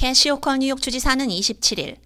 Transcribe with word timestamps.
캐시오컬 0.00 0.60
뉴욕 0.60 0.80
주지사는 0.80 1.28
27일 1.28 1.98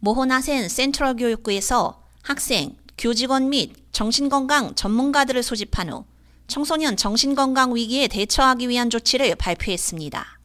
모호나센 0.00 0.68
센트럴 0.68 1.14
교육구에서 1.14 2.02
학생, 2.22 2.74
교직원 2.98 3.50
및 3.50 3.72
정신건강 3.92 4.74
전문가들을 4.74 5.44
소집한 5.44 5.90
후 5.90 6.04
청소년 6.48 6.96
정신건강 6.96 7.76
위기에 7.76 8.08
대처하기 8.08 8.68
위한 8.68 8.90
조치를 8.90 9.36
발표했습니다. 9.36 10.40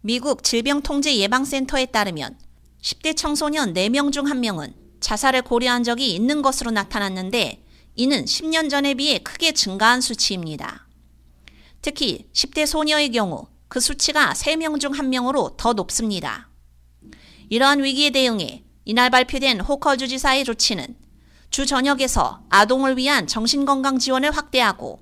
미국 0.00 0.42
질병통제예방센터에 0.42 1.86
따르면 1.86 2.36
10대 2.82 3.16
청소년 3.16 3.72
4명 3.72 4.10
중 4.10 4.24
1명은 4.24 4.74
자살을 4.98 5.42
고려한 5.42 5.84
적이 5.84 6.12
있는 6.12 6.42
것으로 6.42 6.72
나타났는데 6.72 7.62
이는 7.94 8.24
10년 8.24 8.68
전에 8.68 8.94
비해 8.94 9.20
크게 9.20 9.52
증가한 9.52 10.00
수치입니다. 10.00 10.88
특히 11.82 12.26
10대 12.32 12.66
소녀의 12.66 13.12
경우 13.12 13.46
그 13.68 13.80
수치가 13.80 14.32
3명 14.32 14.80
중 14.80 14.92
1명으로 14.92 15.56
더 15.56 15.72
높습니다. 15.72 16.48
이러한 17.48 17.82
위기에 17.82 18.10
대응해 18.10 18.64
이날 18.84 19.10
발표된 19.10 19.60
호컬 19.60 19.98
주지사의 19.98 20.44
조치는 20.44 20.96
주 21.50 21.66
전역에서 21.66 22.42
아동을 22.50 22.96
위한 22.96 23.26
정신건강 23.26 23.98
지원을 23.98 24.36
확대하고 24.36 25.00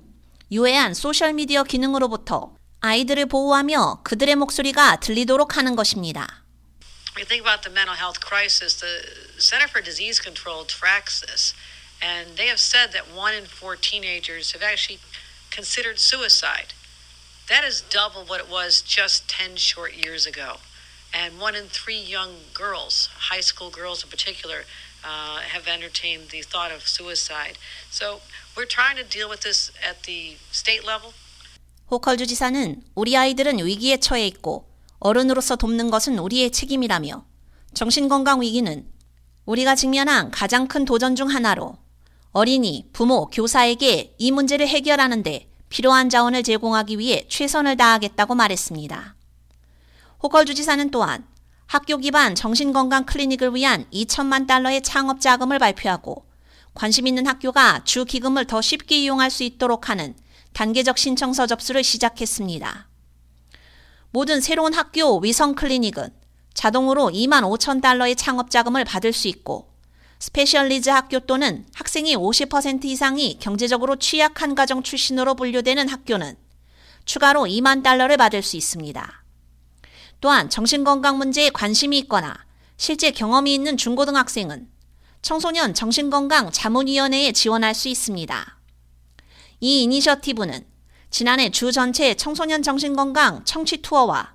유해한 0.51 0.93
소셜미디어 0.93 1.63
기능으로부터 1.63 2.55
아이들을 2.81 3.25
보호하며 3.25 4.01
그들의 4.03 4.35
목소리가 4.35 4.99
들리도록 4.99 5.57
하는 5.57 5.75
것입니다. 5.75 6.43
You 7.17 7.25
think 7.25 7.41
about 7.41 7.63
the 7.63 7.73
mental 7.73 7.97
health 7.97 8.19
crisis, 8.19 8.77
the 8.77 9.39
Center 9.39 9.67
for 9.67 9.81
Disease 9.81 10.21
Control 10.21 10.67
tracks 10.67 11.21
this, 11.25 11.55
and 12.03 12.35
they 12.35 12.51
have 12.51 12.59
said 12.59 12.91
that 12.91 13.07
one 13.15 13.33
in 13.33 13.47
four 13.47 13.79
teenagers 13.79 14.51
have 14.53 14.61
actually 14.61 14.99
considered 15.49 15.97
suicide. 15.97 16.74
That 17.47 17.63
is 17.63 17.83
double 17.89 18.25
what 18.25 18.39
it 18.41 18.49
was 18.49 18.81
just 18.81 19.29
10 19.29 19.57
short 19.57 19.93
years 19.93 20.25
ago. 20.25 20.57
And 21.13 21.39
one 21.39 21.55
in 21.55 21.69
three 21.69 22.01
young 22.01 22.31
girls, 22.53 23.09
high 23.31 23.41
school 23.41 23.69
girls 23.69 24.03
in 24.03 24.09
particular, 24.09 24.65
uh, 25.03 25.39
have 25.53 25.67
entertained 25.67 26.29
the 26.31 26.41
thought 26.41 26.71
of 26.73 26.87
suicide. 26.87 27.57
So 27.91 28.21
we're 28.57 28.65
trying 28.65 28.97
to 28.97 29.03
deal 29.03 29.29
with 29.29 29.41
this 29.41 29.71
at 29.87 30.03
the 30.03 30.37
state 30.51 30.83
level. 30.83 31.13
호컬 31.91 32.17
주 32.17 32.25
지사는 32.25 32.81
우리 32.95 33.15
아이들은 33.15 33.63
위기에 33.63 33.97
처해 33.97 34.25
있고 34.27 34.67
어른으로서 34.99 35.55
돕는 35.55 35.91
것은 35.91 36.17
우리의 36.17 36.51
책임이라며 36.51 37.23
정신건강 37.75 38.41
위기는 38.41 38.91
우리가 39.45 39.75
직면한 39.75 40.31
가장 40.31 40.67
큰 40.67 40.83
도전 40.83 41.15
중 41.15 41.29
하나로 41.29 41.77
어린이, 42.31 42.89
부모, 42.91 43.27
교사에게 43.27 44.15
이 44.17 44.31
문제를 44.31 44.67
해결하는데 44.67 45.47
필요한 45.69 46.09
자원을 46.09 46.43
제공하기 46.43 46.99
위해 46.99 47.25
최선을 47.29 47.77
다하겠다고 47.77 48.35
말했습니다. 48.35 49.15
호컬 50.23 50.45
주지사는 50.45 50.91
또한 50.91 51.25
학교 51.67 51.97
기반 51.97 52.35
정신건강 52.35 53.05
클리닉을 53.05 53.55
위한 53.55 53.85
2천만 53.91 54.47
달러의 54.47 54.81
창업 54.81 55.19
자금을 55.19 55.59
발표하고 55.59 56.25
관심 56.73 57.07
있는 57.07 57.25
학교가 57.25 57.83
주 57.85 58.05
기금을 58.05 58.45
더 58.45 58.61
쉽게 58.61 58.97
이용할 58.97 59.31
수 59.31 59.43
있도록 59.43 59.89
하는 59.89 60.15
단계적 60.53 60.97
신청서 60.97 61.47
접수를 61.47 61.83
시작했습니다. 61.83 62.87
모든 64.11 64.39
새로운 64.41 64.73
학교 64.73 65.19
위성 65.19 65.55
클리닉은 65.55 66.09
자동으로 66.53 67.09
2만 67.09 67.41
5천 67.43 67.81
달러의 67.81 68.15
창업 68.15 68.49
자금을 68.49 68.85
받을 68.85 69.11
수 69.11 69.27
있고 69.27 69.74
specialized 70.25 70.89
학교 70.89 71.19
또는 71.19 71.67
학생이 71.75 72.15
50% 72.15 72.85
이상이 72.85 73.37
경제적으로 73.39 73.95
취약한 73.97 74.55
가정 74.55 74.81
출신으로 74.81 75.35
분류되는 75.35 75.87
학교는 75.87 76.35
추가로 77.05 77.41
2만 77.41 77.83
달러를 77.83 78.17
받을 78.17 78.41
수 78.41 78.57
있습니다. 78.57 79.23
또한 80.21 80.49
정신건강 80.49 81.19
문제에 81.19 81.51
관심이 81.51 81.99
있거나 81.99 82.35
실제 82.75 83.11
경험이 83.11 83.53
있는 83.53 83.77
중고등학생은 83.77 84.67
청소년 85.21 85.75
정신건강 85.75 86.51
자문위원회에 86.51 87.31
지원할 87.31 87.75
수 87.75 87.87
있습니다. 87.87 88.57
이 89.59 89.83
이니셔티브는 89.83 90.65
지난해 91.11 91.51
주 91.51 91.71
전체 91.71 92.15
청소년 92.15 92.63
정신건강 92.63 93.45
청취 93.45 93.83
투어와 93.83 94.33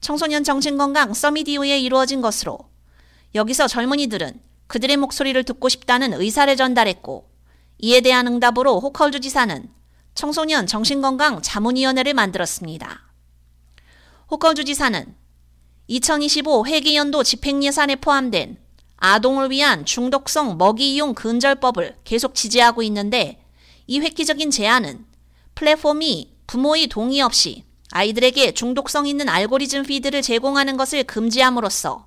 청소년 0.00 0.44
정신건강 0.44 1.12
이후에 1.46 1.78
이루어진 1.78 2.22
것으로 2.22 2.58
여기서 3.34 3.68
젊은이들은 3.68 4.46
그들의 4.66 4.96
목소리를 4.96 5.42
듣고 5.44 5.68
싶다는 5.68 6.12
의사를 6.14 6.54
전달했고 6.56 7.28
이에 7.78 8.00
대한 8.00 8.26
응답으로 8.26 8.80
호컬 8.80 9.12
주 9.12 9.20
지사는 9.20 9.68
청소년 10.14 10.66
정신건강 10.66 11.42
자문위원회를 11.42 12.14
만들었습니다. 12.14 13.02
호컬 14.30 14.54
주 14.54 14.64
지사는 14.64 15.14
2025 15.88 16.66
회계연도 16.66 17.22
집행예산에 17.22 17.96
포함된 17.96 18.58
아동을 18.96 19.50
위한 19.50 19.84
중독성 19.84 20.56
먹이 20.58 20.94
이용 20.94 21.14
근절법을 21.14 21.98
계속 22.04 22.34
지지하고 22.34 22.82
있는데 22.84 23.42
이 23.86 24.00
획기적인 24.00 24.50
제안은 24.50 25.04
플랫폼이 25.54 26.32
부모의 26.46 26.88
동의 26.88 27.20
없이 27.20 27.64
아이들에게 27.92 28.52
중독성 28.52 29.06
있는 29.06 29.28
알고리즘 29.28 29.84
피드를 29.84 30.22
제공하는 30.22 30.76
것을 30.76 31.04
금지함으로써 31.04 32.06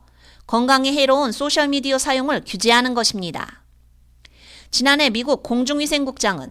건강에 0.50 0.92
해로운 0.92 1.32
소셜미디어 1.32 2.00
사용을 2.00 2.42
규제하는 2.44 2.96
것입니다. 2.96 3.62
지난해 4.72 5.12
미국 5.12 5.44
공중위생국장은 5.44 6.50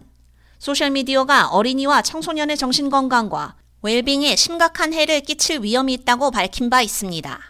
소셜미디어가 0.57 1.49
어린이와 1.49 2.01
청소년의 2.03 2.55
정신건강과 2.55 3.57
웰빙에 3.81 4.37
심각한 4.37 4.93
해를 4.93 5.19
끼칠 5.19 5.63
위험이 5.63 5.95
있다고 5.95 6.31
밝힌 6.31 6.69
바 6.69 6.81
있습니다. 6.81 7.41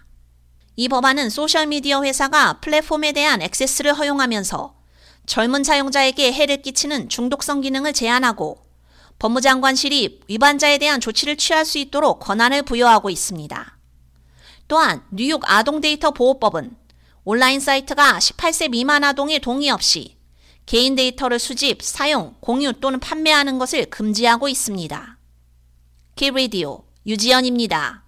이 0.75 0.89
법안은 0.89 1.29
소셜미디어 1.29 2.03
회사가 2.03 2.61
플랫폼에 2.61 3.11
대한 3.11 3.43
액세스를 3.43 3.93
허용하면서 3.93 4.73
젊은 5.27 5.63
사용자에게 5.63 6.33
해를 6.33 6.63
끼치는 6.63 7.09
중독성 7.09 7.61
기능을 7.61 7.93
제한하고 7.93 8.57
법무장관실이 9.19 10.21
위반자에 10.27 10.79
대한 10.79 10.99
조치를 10.99 11.37
취할 11.37 11.63
수 11.63 11.77
있도록 11.77 12.19
권한을 12.21 12.63
부여하고 12.63 13.11
있습니다. 13.11 13.78
또한 14.69 15.03
뉴욕 15.09 15.41
아동 15.49 15.81
데이터 15.81 16.11
보호법은 16.11 16.77
온라인 17.25 17.59
사이트가 17.59 18.19
18세 18.19 18.69
미만 18.69 19.03
아동의 19.03 19.39
동의 19.39 19.71
없이 19.71 20.15
개인 20.67 20.95
데이터를 20.95 21.39
수집, 21.39 21.81
사용, 21.81 22.35
공유 22.39 22.71
또는 22.73 22.99
판매하는 22.99 23.57
것을 23.57 23.87
금지하고 23.87 24.47
있습니다. 24.47 25.17
K라디오 26.15 26.83
유지연입니다. 27.07 28.03